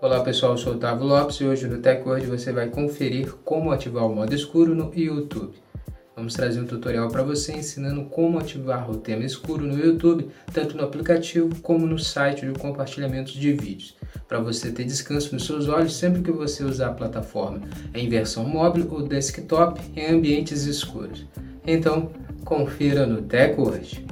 [0.00, 4.06] Olá pessoal, eu sou Otávio Lopes e hoje no TechWord você vai conferir como ativar
[4.06, 5.56] o modo escuro no YouTube.
[6.14, 10.76] Vamos trazer um tutorial para você ensinando como ativar o tema escuro no YouTube, tanto
[10.76, 13.96] no aplicativo como no site de compartilhamento de vídeos,
[14.28, 17.62] para você ter descanso nos seus olhos sempre que você usar a plataforma
[17.92, 21.26] em versão móvel ou desktop em ambientes escuros.
[21.66, 22.12] Então,
[22.44, 24.06] confira no TechWord.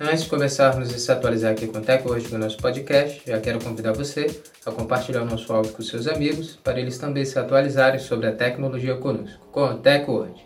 [0.00, 3.40] Antes de começarmos a se atualizar aqui com o Tech hoje no nosso podcast, já
[3.40, 4.26] quero convidar você
[4.66, 8.32] a compartilhar o nosso áudio com seus amigos para eles também se atualizarem sobre a
[8.32, 10.44] tecnologia conosco, com o Tech hoje.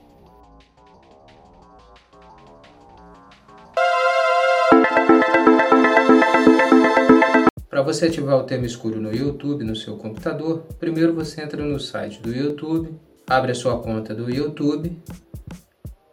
[7.70, 11.80] Para você ativar o tema escuro no YouTube no seu computador, primeiro você entra no
[11.80, 12.94] site do YouTube,
[13.26, 15.00] abre a sua conta do YouTube,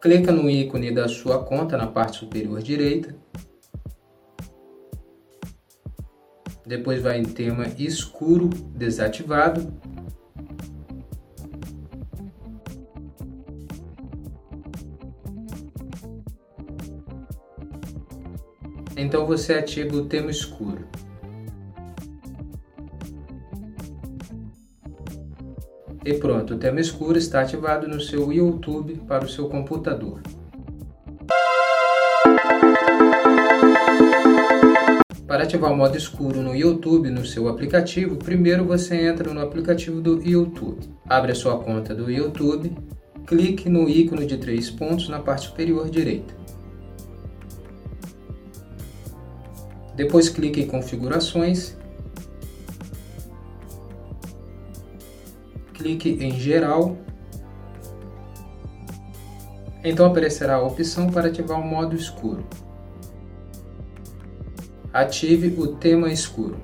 [0.06, 3.16] clica no ícone da sua conta na parte superior direita,
[6.64, 9.74] depois vai em tema escuro desativado,
[18.96, 20.88] então você ativa o tema escuro.
[26.06, 30.22] E pronto, o tema escuro está ativado no seu YouTube para o seu computador.
[35.26, 40.00] Para ativar o modo escuro no YouTube no seu aplicativo, primeiro você entra no aplicativo
[40.00, 40.88] do YouTube.
[41.10, 42.72] Abre a sua conta do YouTube,
[43.26, 46.36] clique no ícone de três pontos na parte superior direita.
[49.96, 51.76] Depois clique em Configurações
[55.86, 56.98] clique em Geral.
[59.84, 62.44] Então aparecerá a opção para ativar o modo escuro.
[64.92, 66.58] Ative o tema escuro.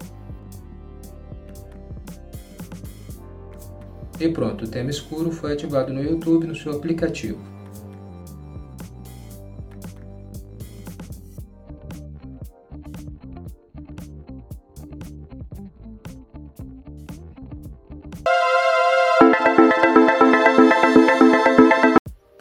[4.20, 7.40] E pronto, o tema escuro foi ativado no YouTube no seu aplicativo.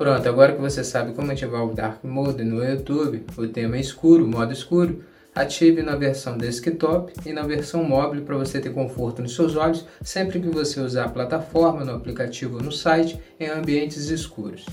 [0.00, 4.26] Pronto, agora que você sabe como ativar o Dark Mode no YouTube, o tema escuro,
[4.26, 9.34] modo escuro, ative na versão desktop e na versão móvel para você ter conforto nos
[9.34, 14.08] seus olhos sempre que você usar a plataforma, no aplicativo ou no site em ambientes
[14.08, 14.64] escuros.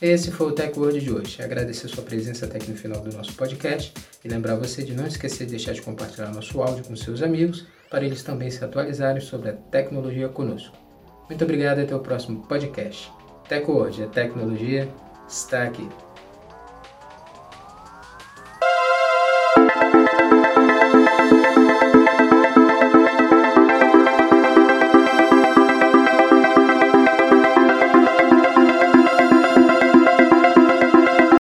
[0.00, 1.42] Esse foi o Tech Word de hoje.
[1.42, 3.92] Agradecer sua presença até aqui no final do nosso podcast
[4.24, 7.66] e lembrar você de não esquecer de deixar de compartilhar nosso áudio com seus amigos
[7.90, 10.74] para eles também se atualizarem sobre a tecnologia conosco.
[11.28, 13.12] Muito obrigado e até o próximo podcast.
[13.46, 14.88] Tech Word, a tecnologia
[15.28, 15.86] está aqui.